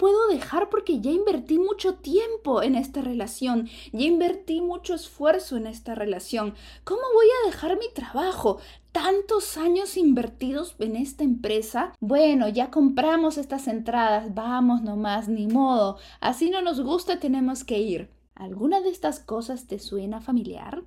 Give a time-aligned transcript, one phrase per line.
[0.00, 5.66] puedo dejar porque ya invertí mucho tiempo en esta relación, ya invertí mucho esfuerzo en
[5.66, 6.54] esta relación.
[6.84, 8.60] ¿Cómo voy a dejar mi trabajo?
[8.92, 11.92] Tantos años invertidos en esta empresa.
[12.00, 15.98] Bueno, ya compramos estas entradas, vamos nomás, ni modo.
[16.20, 18.10] Así no nos gusta, tenemos que ir.
[18.34, 20.82] ¿Alguna de estas cosas te suena familiar?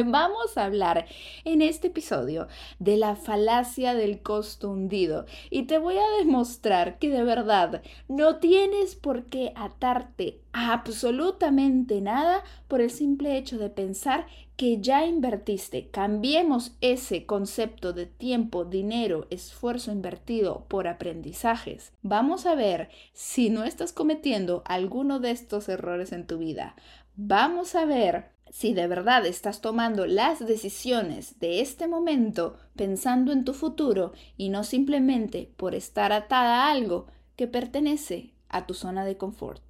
[0.06, 1.06] Vamos a hablar
[1.44, 7.10] en este episodio de la falacia del costo hundido y te voy a demostrar que
[7.10, 14.26] de verdad no tienes por qué atarte absolutamente nada por el simple hecho de pensar
[14.56, 15.88] que ya invertiste.
[15.88, 21.92] Cambiemos ese concepto de tiempo, dinero, esfuerzo invertido por aprendizajes.
[22.02, 26.76] Vamos a ver si no estás cometiendo alguno de estos errores en tu vida.
[27.16, 33.44] Vamos a ver si de verdad estás tomando las decisiones de este momento pensando en
[33.44, 39.04] tu futuro y no simplemente por estar atada a algo que pertenece a tu zona
[39.04, 39.62] de confort.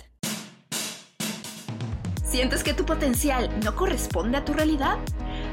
[2.25, 4.99] ¿Sientes que tu potencial no corresponde a tu realidad?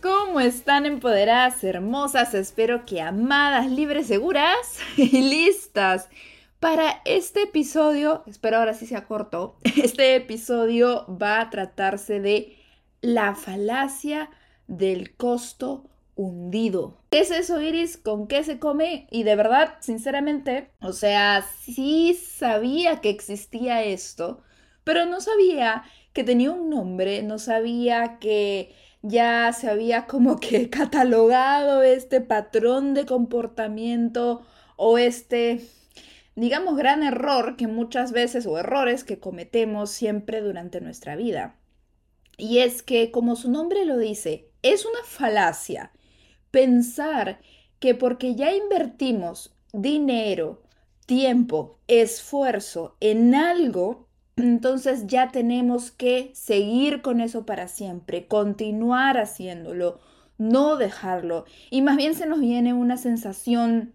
[0.00, 2.32] ¿Cómo están empoderadas, hermosas?
[2.32, 6.08] Espero que amadas, libres, seguras y listas
[6.60, 8.22] para este episodio.
[8.28, 9.56] Espero ahora sí sea corto.
[9.76, 12.56] Este episodio va a tratarse de
[13.00, 14.30] la falacia
[14.68, 17.00] del costo hundido.
[17.10, 17.96] ¿Qué es eso, Iris?
[17.96, 19.08] ¿Con qué se come?
[19.10, 24.42] Y de verdad, sinceramente, o sea, sí sabía que existía esto,
[24.84, 25.82] pero no sabía
[26.12, 32.94] que tenía un nombre, no sabía que ya se había como que catalogado este patrón
[32.94, 34.42] de comportamiento
[34.76, 35.60] o este,
[36.36, 41.56] digamos, gran error que muchas veces o errores que cometemos siempre durante nuestra vida.
[42.36, 45.92] Y es que, como su nombre lo dice, es una falacia
[46.50, 47.40] pensar
[47.80, 50.62] que porque ya invertimos dinero,
[51.06, 54.07] tiempo, esfuerzo en algo,
[54.38, 60.00] entonces ya tenemos que seguir con eso para siempre, continuar haciéndolo,
[60.38, 61.44] no dejarlo.
[61.70, 63.92] Y más bien se nos viene una sensación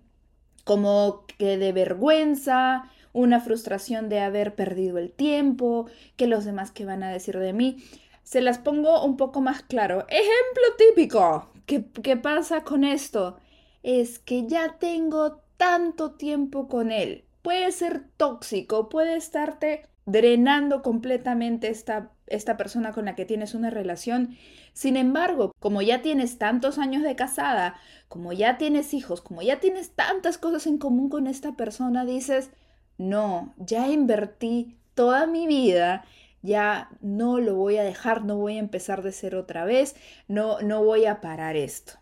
[0.64, 6.86] como que de vergüenza, una frustración de haber perdido el tiempo, que los demás que
[6.86, 7.78] van a decir de mí.
[8.24, 10.06] Se las pongo un poco más claro.
[10.10, 11.50] Ejemplo típico.
[11.66, 13.38] ¿Qué, pasa con esto?
[13.84, 17.26] Es que ya tengo tanto tiempo con él.
[17.42, 23.70] Puede ser tóxico, puede estarte drenando completamente esta, esta persona con la que tienes una
[23.70, 24.38] relación.
[24.74, 27.76] Sin embargo, como ya tienes tantos años de casada,
[28.10, 32.52] como ya tienes hijos, como ya tienes tantas cosas en común con esta persona, dices,
[32.98, 36.06] no, ya invertí toda mi vida,
[36.42, 39.96] ya no lo voy a dejar, no voy a empezar de ser otra vez,
[40.28, 41.94] no, no voy a parar esto.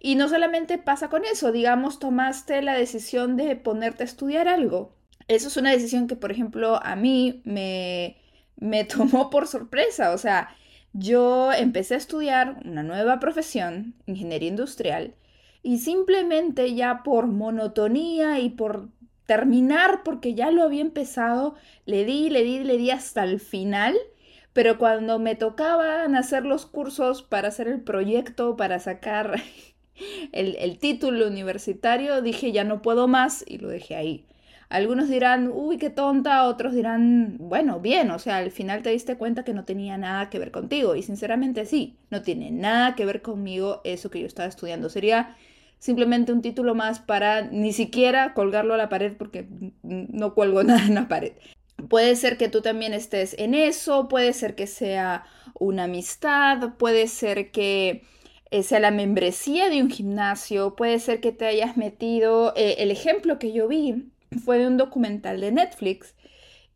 [0.00, 4.97] Y no solamente pasa con eso, digamos, tomaste la decisión de ponerte a estudiar algo
[5.28, 8.16] eso es una decisión que, por ejemplo, a mí me,
[8.56, 10.12] me tomó por sorpresa.
[10.12, 10.56] O sea,
[10.92, 15.14] yo empecé a estudiar una nueva profesión, ingeniería industrial,
[15.62, 18.88] y simplemente ya por monotonía y por
[19.26, 23.96] terminar, porque ya lo había empezado, le di, le di, le di hasta el final.
[24.52, 29.40] Pero cuando me tocaban hacer los cursos para hacer el proyecto, para sacar
[30.32, 34.26] el, el título universitario, dije ya no puedo más y lo dejé ahí.
[34.68, 39.16] Algunos dirán, uy, qué tonta, otros dirán, bueno, bien, o sea, al final te diste
[39.16, 40.94] cuenta que no tenía nada que ver contigo.
[40.94, 44.90] Y sinceramente sí, no tiene nada que ver conmigo eso que yo estaba estudiando.
[44.90, 45.36] Sería
[45.78, 49.46] simplemente un título más para ni siquiera colgarlo a la pared porque
[49.82, 51.32] no cuelgo nada en la pared.
[51.88, 55.24] Puede ser que tú también estés en eso, puede ser que sea
[55.58, 58.02] una amistad, puede ser que
[58.50, 62.90] eh, sea la membresía de un gimnasio, puede ser que te hayas metido, eh, el
[62.90, 64.10] ejemplo que yo vi
[64.44, 66.14] fue de un documental de Netflix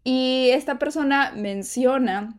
[0.04, 2.36] y esta persona menciona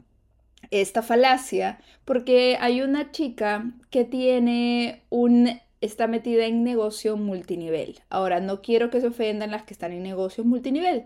[0.72, 8.00] esta falacia porque hay una chica que tiene un está metida en negocio multinivel.
[8.10, 11.06] Ahora, no quiero que se ofendan las que están en negocio multinivel,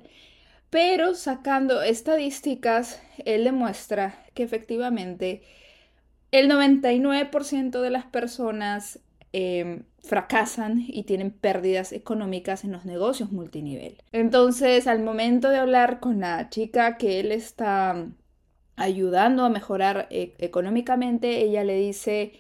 [0.69, 5.41] pero sacando estadísticas, él demuestra que efectivamente
[6.31, 8.99] el 99% de las personas
[9.33, 14.01] em, fracasan y tienen pérdidas económicas en los negocios multinivel.
[14.11, 18.07] Entonces, al momento de hablar con la chica que él está
[18.75, 22.33] ayudando a mejorar eh, económicamente, ella le dice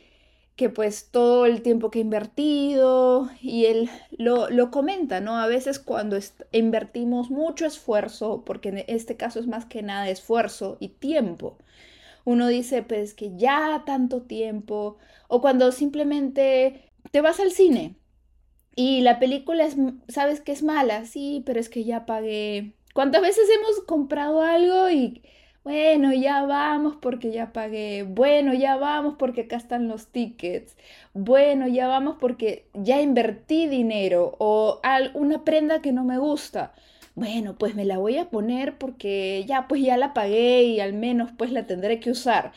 [0.55, 5.37] que pues todo el tiempo que ha invertido y él lo, lo comenta, ¿no?
[5.37, 6.17] A veces cuando
[6.51, 11.57] invertimos mucho esfuerzo, porque en este caso es más que nada esfuerzo y tiempo,
[12.25, 14.97] uno dice pues que ya tanto tiempo,
[15.27, 17.95] o cuando simplemente te vas al cine
[18.75, 19.75] y la película es,
[20.07, 22.73] sabes que es mala, sí, pero es que ya pagué.
[22.93, 25.23] ¿Cuántas veces hemos comprado algo y
[25.67, 28.03] bueno, ya vamos porque ya pagué.
[28.03, 30.77] Bueno, ya vamos porque acá están los tickets.
[31.13, 34.79] Bueno, ya vamos porque ya invertí dinero o
[35.13, 36.73] una prenda que no me gusta.
[37.15, 40.93] Bueno, pues me la voy a poner porque ya pues ya la pagué y al
[40.93, 42.53] menos pues la tendré que usar.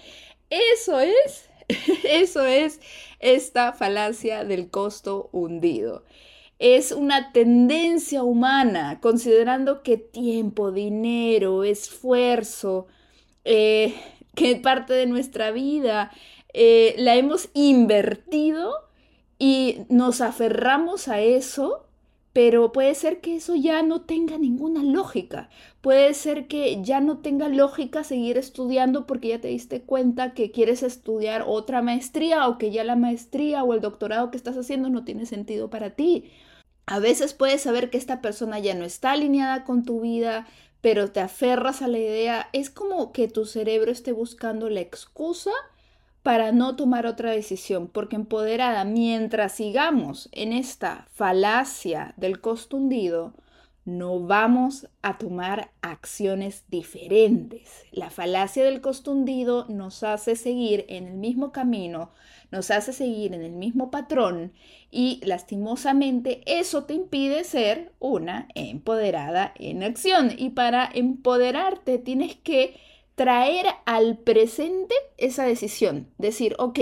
[0.48, 1.49] Eso es
[2.04, 2.80] Eso es
[3.20, 6.04] esta falacia del costo hundido.
[6.58, 12.86] Es una tendencia humana, considerando que tiempo, dinero, esfuerzo,
[13.44, 13.94] eh,
[14.34, 16.10] que parte de nuestra vida
[16.52, 18.74] eh, la hemos invertido
[19.38, 21.86] y nos aferramos a eso
[22.32, 25.48] pero puede ser que eso ya no tenga ninguna lógica.
[25.80, 30.52] Puede ser que ya no tenga lógica seguir estudiando porque ya te diste cuenta que
[30.52, 34.90] quieres estudiar otra maestría o que ya la maestría o el doctorado que estás haciendo
[34.90, 36.30] no tiene sentido para ti.
[36.86, 40.46] A veces puedes saber que esta persona ya no está alineada con tu vida,
[40.80, 42.48] pero te aferras a la idea.
[42.52, 45.52] Es como que tu cerebro esté buscando la excusa
[46.22, 53.34] para no tomar otra decisión, porque empoderada, mientras sigamos en esta falacia del costo hundido,
[53.86, 57.86] no vamos a tomar acciones diferentes.
[57.92, 62.10] La falacia del costo hundido nos hace seguir en el mismo camino,
[62.50, 64.52] nos hace seguir en el mismo patrón
[64.90, 70.30] y lastimosamente eso te impide ser una empoderada en acción.
[70.36, 72.78] Y para empoderarte tienes que
[73.20, 76.08] traer al presente esa decisión.
[76.16, 76.78] Decir, ok,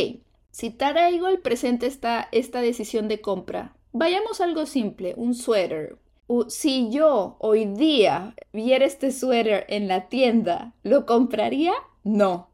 [0.52, 5.99] si traigo al presente esta, esta decisión de compra, vayamos a algo simple, un suéter.
[6.46, 11.73] Si yo hoy día viera este suéter en la tienda, ¿lo compraría?
[12.05, 12.50] No.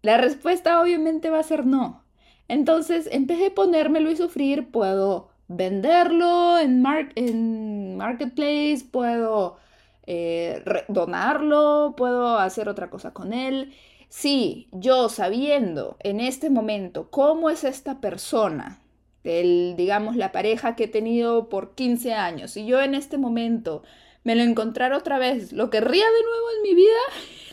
[0.00, 2.04] La respuesta obviamente va a ser no.
[2.48, 6.82] Entonces, en vez de ponérmelo y sufrir, puedo venderlo en,
[7.16, 9.58] en Marketplace, puedo
[10.06, 13.74] eh, donarlo, puedo hacer otra cosa con él.
[14.08, 18.80] Si yo sabiendo en este momento cómo es esta persona,
[19.24, 23.82] el, digamos, la pareja que he tenido por 15 años, y yo en este momento
[24.24, 27.00] me lo encontrara otra vez, ¿lo querría de nuevo en mi vida?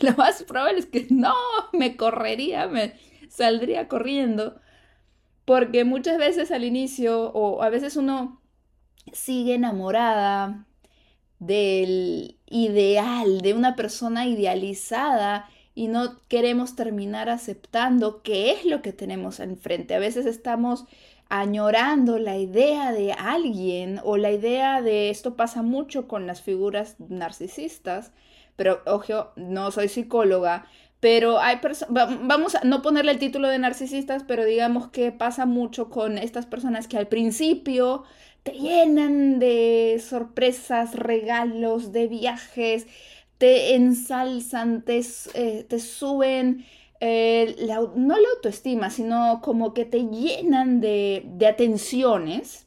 [0.00, 1.34] Lo más probable es que no,
[1.72, 2.94] me correría, me
[3.28, 4.60] saldría corriendo,
[5.44, 8.40] porque muchas veces al inicio, o a veces uno
[9.12, 10.66] sigue enamorada
[11.38, 18.92] del ideal, de una persona idealizada y no queremos terminar aceptando qué es lo que
[18.92, 19.94] tenemos enfrente.
[19.94, 20.84] A veces estamos
[21.28, 26.96] añorando la idea de alguien o la idea de esto pasa mucho con las figuras
[26.98, 28.12] narcisistas,
[28.54, 30.66] pero ojo, no soy psicóloga,
[31.00, 35.46] pero hay personas, vamos a no ponerle el título de narcisistas, pero digamos que pasa
[35.46, 38.04] mucho con estas personas que al principio
[38.42, 42.86] te llenan de sorpresas, regalos, de viajes,
[43.38, 45.00] te ensalzan, te,
[45.34, 46.64] eh, te suben,
[47.00, 47.56] eh,
[47.96, 52.66] no la autoestima, sino como que te llenan de, de atenciones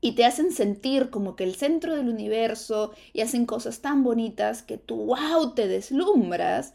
[0.00, 4.62] y te hacen sentir como que el centro del universo y hacen cosas tan bonitas
[4.62, 6.74] que tú, wow, te deslumbras.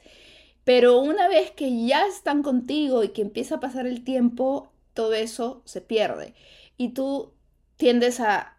[0.63, 5.13] Pero una vez que ya están contigo y que empieza a pasar el tiempo, todo
[5.13, 6.33] eso se pierde.
[6.77, 7.33] Y tú
[7.77, 8.57] tiendes a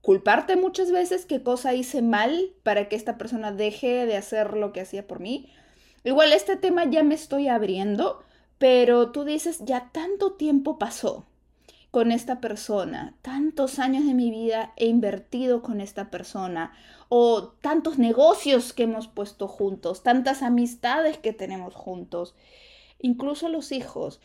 [0.00, 4.72] culparte muchas veces qué cosa hice mal para que esta persona deje de hacer lo
[4.72, 5.50] que hacía por mí.
[6.04, 8.22] Igual este tema ya me estoy abriendo,
[8.58, 11.26] pero tú dices, ya tanto tiempo pasó
[11.90, 16.72] con esta persona, tantos años de mi vida he invertido con esta persona,
[17.08, 22.34] o tantos negocios que hemos puesto juntos, tantas amistades que tenemos juntos,
[23.00, 24.20] incluso los hijos,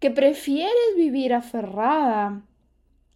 [0.00, 2.42] que prefieres vivir aferrada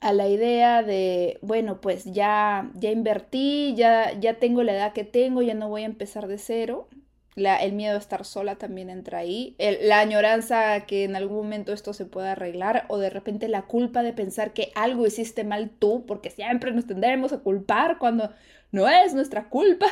[0.01, 5.05] a la idea de, bueno, pues ya, ya invertí, ya, ya tengo la edad que
[5.05, 6.89] tengo, ya no voy a empezar de cero.
[7.37, 9.57] La, el miedo a estar sola también entra ahí.
[9.59, 14.03] la añoranza que en algún momento esto se pueda arreglar o de repente la culpa
[14.03, 18.31] de pensar que algo hiciste mal tú, porque siempre nos tendremos a culpar cuando
[18.73, 19.87] no es nuestra culpa.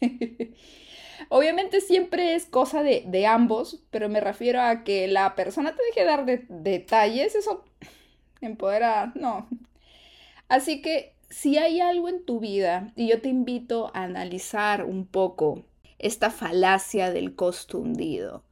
[1.28, 5.82] Obviamente siempre es cosa de, de, ambos, pero me refiero a que la persona te
[5.84, 7.64] deje dar de, detalles, eso
[8.40, 9.48] empoderada, no.
[10.48, 15.06] Así que si hay algo en tu vida, y yo te invito a analizar un
[15.06, 15.64] poco
[15.98, 18.42] esta falacia del costo hundido,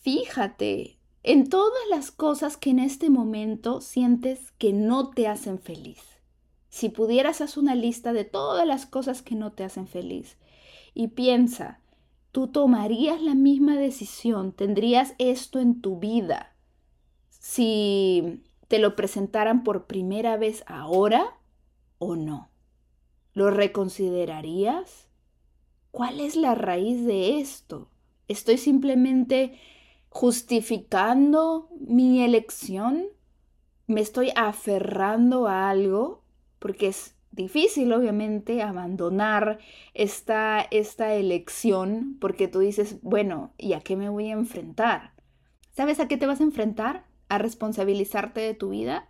[0.00, 6.00] fíjate en todas las cosas que en este momento sientes que no te hacen feliz.
[6.68, 10.36] Si pudieras hacer una lista de todas las cosas que no te hacen feliz
[10.94, 11.80] y piensa,
[12.30, 16.56] tú tomarías la misma decisión, tendrías esto en tu vida
[17.46, 21.38] si te lo presentaran por primera vez ahora
[21.98, 22.50] o no.
[23.32, 25.08] ¿Lo reconsiderarías?
[25.90, 27.88] ¿Cuál es la raíz de esto?
[28.28, 29.58] ¿Estoy simplemente
[30.08, 33.06] justificando mi elección?
[33.86, 36.22] ¿Me estoy aferrando a algo?
[36.58, 39.58] Porque es difícil, obviamente, abandonar
[39.94, 45.12] esta, esta elección porque tú dices, bueno, ¿y a qué me voy a enfrentar?
[45.72, 47.05] ¿Sabes a qué te vas a enfrentar?
[47.28, 49.08] A responsabilizarte de tu vida,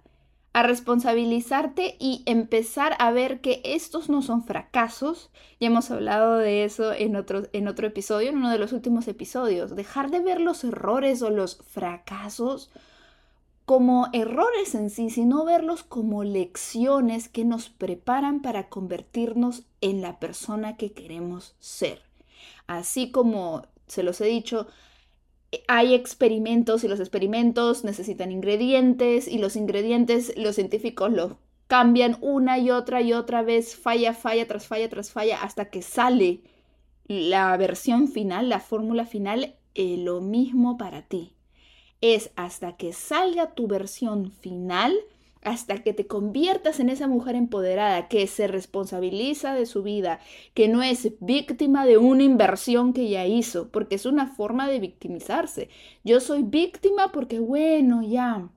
[0.56, 5.30] a responsabilizarte y empezar a ver que estos no son fracasos.
[5.60, 9.06] Ya hemos hablado de eso en otro, en otro episodio, en uno de los últimos
[9.06, 9.76] episodios.
[9.76, 12.70] Dejar de ver los errores o los fracasos
[13.66, 20.18] como errores en sí, sino verlos como lecciones que nos preparan para convertirnos en la
[20.20, 22.00] persona que queremos ser.
[22.66, 24.68] Así como se los he dicho,
[25.68, 31.32] hay experimentos y los experimentos necesitan ingredientes y los ingredientes los científicos los
[31.66, 35.82] cambian una y otra y otra vez, falla, falla tras falla tras falla, hasta que
[35.82, 36.40] sale
[37.06, 41.34] la versión final, la fórmula final, eh, lo mismo para ti.
[42.00, 44.94] Es hasta que salga tu versión final,
[45.46, 50.18] hasta que te conviertas en esa mujer empoderada que se responsabiliza de su vida,
[50.54, 54.80] que no es víctima de una inversión que ya hizo, porque es una forma de
[54.80, 55.68] victimizarse.
[56.02, 58.50] Yo soy víctima porque, bueno, ya,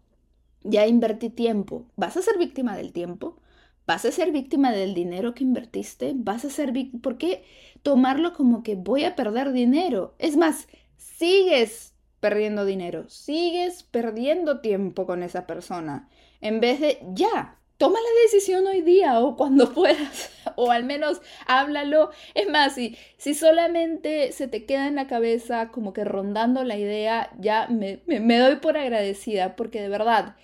[0.64, 1.86] ya invertí tiempo.
[1.96, 3.38] ¿Vas a ser víctima del tiempo?
[3.86, 6.14] ¿Vas a ser víctima del dinero que invertiste?
[6.16, 7.04] ¿Vas a ser víctima?
[7.04, 7.44] ¿Por qué
[7.84, 10.16] tomarlo como que voy a perder dinero?
[10.18, 10.68] Es más,
[10.98, 16.10] sigues perdiendo dinero, sigues perdiendo tiempo con esa persona.
[16.42, 21.22] En vez de ya, toma la decisión hoy día o cuando puedas, o al menos
[21.48, 22.12] háblalo.
[22.36, 26.78] Es más, si, si solamente se te queda en la cabeza como que rondando la
[26.78, 30.36] idea, ya me, me doy por agradecida, porque de verdad,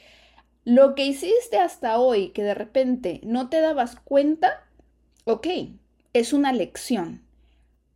[0.64, 4.64] lo que hiciste hasta hoy, que de repente no te dabas cuenta,
[5.26, 5.48] ok,
[6.14, 7.22] es una lección.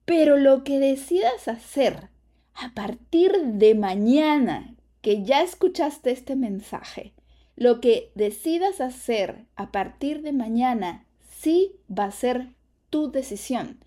[0.05, 2.09] Pero lo que decidas hacer
[2.53, 7.13] a partir de mañana que ya escuchaste este mensaje,
[7.59, 12.53] lo que decidas hacer a partir de mañana sí va a ser
[12.89, 13.83] tu decisión.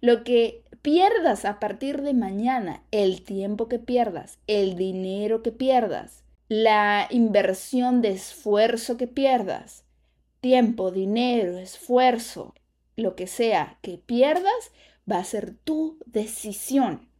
[0.00, 6.24] Lo que pierdas a partir de mañana, el tiempo que pierdas, el dinero que pierdas,
[6.48, 9.84] la inversión de esfuerzo que pierdas,
[10.40, 12.54] tiempo, dinero, esfuerzo,
[12.96, 14.72] lo que sea que pierdas,
[15.10, 17.10] va a ser tu decisión.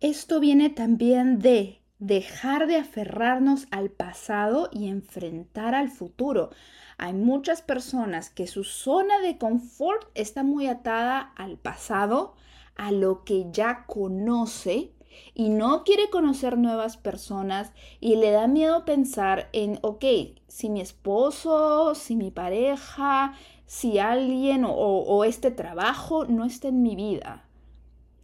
[0.00, 6.50] Esto viene también de dejar de aferrarnos al pasado y enfrentar al futuro.
[6.98, 12.34] Hay muchas personas que su zona de confort está muy atada al pasado,
[12.76, 14.92] a lo que ya conoce
[15.34, 20.04] y no quiere conocer nuevas personas y le da miedo pensar en, ok,
[20.48, 23.34] si mi esposo, si mi pareja,
[23.66, 27.44] si alguien o, o este trabajo no está en mi vida.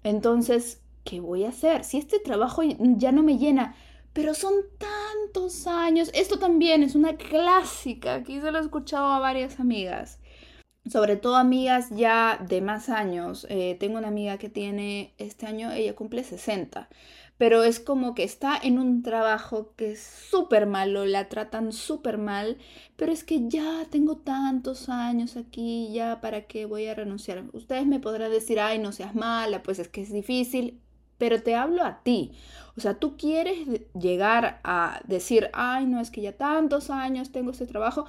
[0.03, 1.85] Entonces ¿qué voy a hacer?
[1.85, 3.75] Si este trabajo ya no me llena,
[4.12, 6.11] pero son tantos años.
[6.14, 10.19] Esto también es una clásica, aquí se lo he escuchado a varias amigas,
[10.90, 13.47] sobre todo amigas ya de más años.
[13.49, 16.88] Eh, tengo una amiga que tiene, este año ella cumple 60,
[17.38, 22.19] pero es como que está en un trabajo que es súper malo, la tratan súper
[22.19, 22.59] mal,
[22.97, 27.45] pero es que ya tengo tantos años aquí, ya para qué voy a renunciar.
[27.52, 30.80] Ustedes me podrán decir, ay, no seas mala, pues es que es difícil
[31.21, 32.33] pero te hablo a ti.
[32.77, 33.59] O sea, tú quieres
[33.93, 38.07] llegar a decir, ay, no es que ya tantos años tengo este trabajo.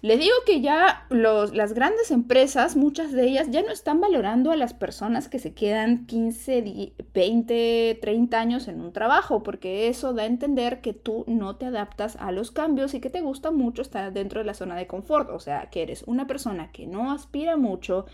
[0.00, 4.56] Les digo que ya las grandes empresas, muchas de ellas, ya no están valorando a
[4.56, 10.22] las personas que se quedan 15, 20, 30 años en un trabajo, porque eso da
[10.22, 13.82] a entender que tú no te adaptas a los cambios y que te gusta mucho
[13.82, 15.28] estar dentro de la zona de confort.
[15.28, 18.06] O sea, que eres una persona que no aspira mucho,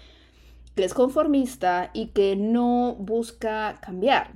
[0.77, 4.35] que es conformista y que no busca cambiar.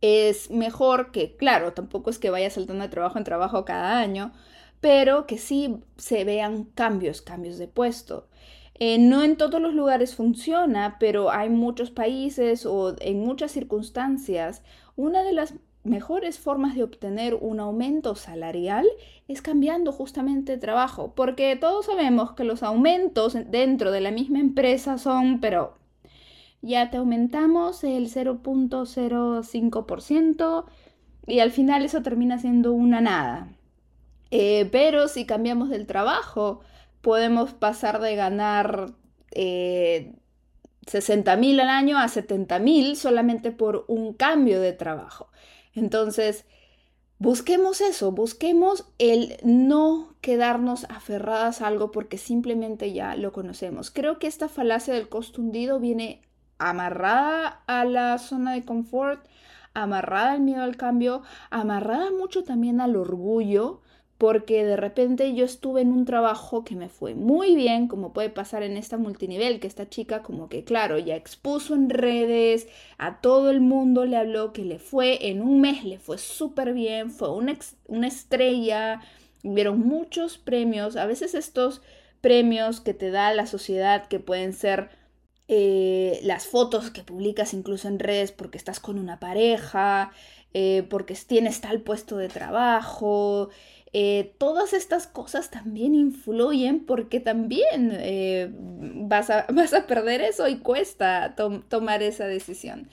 [0.00, 4.32] Es mejor que, claro, tampoco es que vaya saltando de trabajo en trabajo cada año,
[4.80, 8.28] pero que sí se vean cambios, cambios de puesto.
[8.74, 14.62] Eh, no en todos los lugares funciona, pero hay muchos países o en muchas circunstancias,
[14.94, 15.54] una de las
[15.88, 18.86] mejores formas de obtener un aumento salarial
[19.26, 24.40] es cambiando justamente de trabajo, porque todos sabemos que los aumentos dentro de la misma
[24.40, 25.74] empresa son, pero
[26.62, 30.64] ya te aumentamos el 0.05%
[31.26, 33.48] y al final eso termina siendo una nada.
[34.30, 36.60] Eh, pero si cambiamos del trabajo,
[37.00, 38.92] podemos pasar de ganar
[39.32, 40.14] eh,
[40.86, 45.28] 60 mil al año a 70 mil solamente por un cambio de trabajo.
[45.74, 46.44] Entonces,
[47.18, 53.90] busquemos eso, busquemos el no quedarnos aferradas a algo porque simplemente ya lo conocemos.
[53.90, 56.22] Creo que esta falacia del costo hundido viene
[56.58, 59.24] amarrada a la zona de confort,
[59.74, 63.82] amarrada al miedo al cambio, amarrada mucho también al orgullo,
[64.18, 68.30] porque de repente yo estuve en un trabajo que me fue muy bien, como puede
[68.30, 72.66] pasar en esta multinivel, que esta chica como que claro, ya expuso en redes,
[72.98, 76.74] a todo el mundo le habló que le fue, en un mes le fue súper
[76.74, 77.56] bien, fue una,
[77.86, 79.00] una estrella,
[79.44, 81.80] hubieron muchos premios, a veces estos
[82.20, 84.90] premios que te da la sociedad que pueden ser
[85.46, 90.10] eh, las fotos que publicas incluso en redes porque estás con una pareja,
[90.54, 93.50] eh, porque tienes tal puesto de trabajo,
[93.92, 100.48] eh, todas estas cosas también influyen porque también eh, vas, a, vas, a, perder eso
[100.48, 101.34] y cuesta
[101.68, 102.88] tomar esa decisión.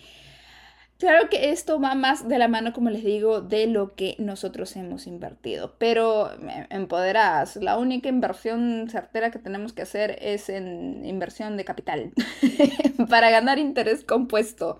[0.98, 4.74] Claro que esto va más de la mano, como les digo, de lo que nosotros
[4.78, 6.32] hemos invertido, pero
[6.70, 12.14] empoderadas, la única inversión certera que tenemos que hacer es en inversión de capital
[13.10, 14.80] para ganar interés compuesto.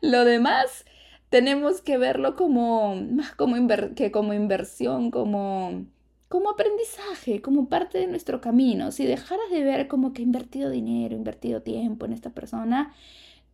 [0.00, 0.84] Lo demás
[1.32, 3.56] tenemos que verlo como más como
[3.96, 5.86] que como inversión, como
[6.28, 8.90] como aprendizaje, como parte de nuestro camino.
[8.90, 12.94] Si dejaras de ver como que he invertido dinero, invertido tiempo en esta persona,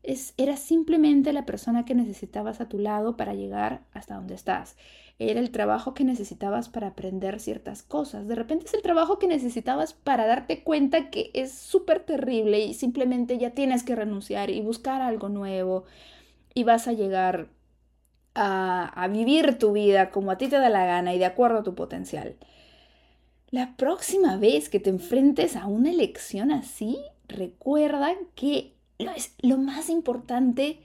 [0.05, 4.77] es, era simplemente la persona que necesitabas a tu lado para llegar hasta donde estás.
[5.19, 8.29] Era el trabajo que necesitabas para aprender ciertas cosas.
[8.29, 12.75] De repente es el trabajo que necesitabas para darte cuenta que es súper terrible y
[12.75, 15.85] simplemente ya tienes que renunciar y buscar algo nuevo
[16.55, 17.49] y vas a llegar
[18.39, 21.63] a, vivir tu vida como a ti te da la gana y de acuerdo a
[21.65, 22.37] tu potencial.
[23.51, 29.59] La próxima vez que te enfrentes a una elección así, recuerda que lo, es, lo
[29.59, 30.81] más importante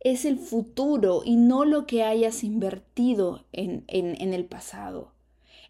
[0.00, 5.12] es el futuro y no lo que hayas invertido en, en, el pasado.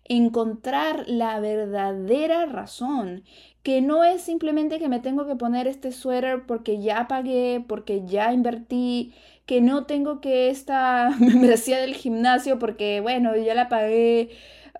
[0.08, 3.24] Encontrar la verdadera razón,
[3.62, 8.06] que no es simplemente que me tengo que poner este suéter porque ya pagué, porque
[8.06, 9.12] ya invertí,
[9.46, 14.30] que no tengo que esta membresía del gimnasio porque, bueno, ya la pagué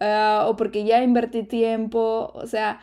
[0.00, 2.30] ah, o porque ya invertí tiempo.
[2.34, 2.80] O sea,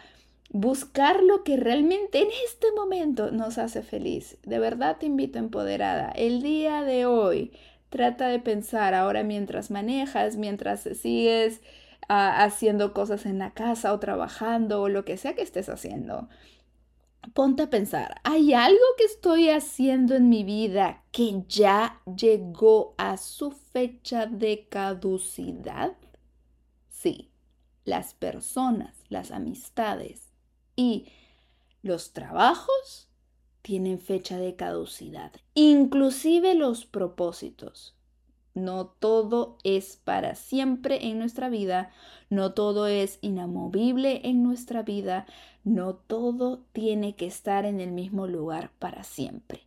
[0.50, 4.38] buscar lo que realmente en este momento nos hace feliz.
[4.44, 6.12] De verdad te invito empoderada.
[6.16, 7.52] El día de hoy
[7.90, 11.62] trata de pensar ahora mientras manejas, mientras sigues
[12.10, 16.30] haciendo cosas en la casa o trabajando o lo que sea que estés haciendo
[17.34, 23.18] ponte a pensar, ¿hay algo que estoy haciendo en mi vida que ya llegó a
[23.18, 25.96] su fecha de caducidad?
[26.90, 27.32] Sí,
[27.86, 30.34] las personas, las amistades
[30.76, 31.08] y
[31.82, 33.10] los trabajos
[33.62, 37.96] tienen fecha de caducidad, inclusive los propósitos.
[38.54, 41.92] No todo es para siempre en nuestra vida,
[42.30, 45.26] no todo es inamovible en nuestra vida,
[45.64, 49.62] no todo tiene que estar en el mismo lugar para siempre.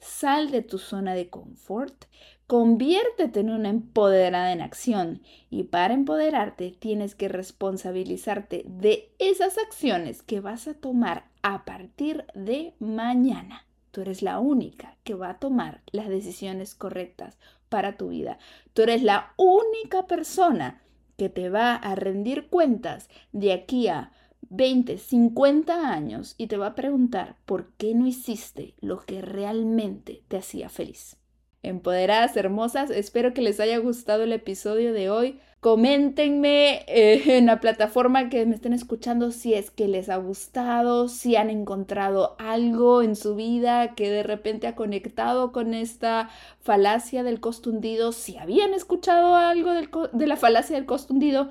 [0.00, 2.06] Sal de tu zona de confort,
[2.48, 10.22] conviértete en una empoderada en acción y para empoderarte tienes que responsabilizarte de esas acciones
[10.22, 13.64] que vas a tomar a partir de mañana.
[13.92, 17.38] Tú eres la única que va a tomar las decisiones correctas
[17.72, 18.36] para tu vida.
[18.74, 20.82] Tú eres la única persona
[21.16, 24.12] que te va a rendir cuentas de aquí a
[24.50, 30.22] 20, 50 años y te va a preguntar por qué no hiciste lo que realmente
[30.28, 31.16] te hacía feliz.
[31.62, 35.40] Empoderadas hermosas, espero que les haya gustado el episodio de hoy.
[35.62, 41.06] Coméntenme eh, en la plataforma que me estén escuchando si es que les ha gustado,
[41.06, 46.30] si han encontrado algo en su vida que de repente ha conectado con esta
[46.62, 49.70] falacia del costundido, si habían escuchado algo
[50.12, 51.50] de la falacia del costundido.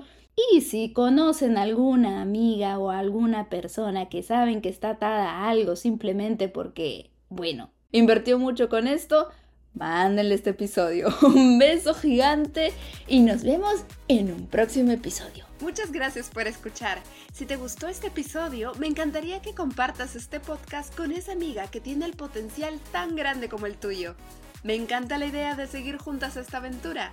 [0.52, 5.74] Y si conocen alguna amiga o alguna persona que saben que está atada a algo
[5.74, 9.28] simplemente porque, bueno, invirtió mucho con esto,
[9.74, 11.08] mándenle este episodio.
[11.22, 12.72] Un beso gigante
[13.06, 15.46] y nos vemos en un próximo episodio.
[15.60, 16.98] Muchas gracias por escuchar.
[17.32, 21.80] Si te gustó este episodio, me encantaría que compartas este podcast con esa amiga que
[21.80, 24.16] tiene el potencial tan grande como el tuyo.
[24.64, 27.12] Me encanta la idea de seguir juntas esta aventura.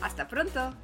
[0.00, 0.74] Hasta pronto.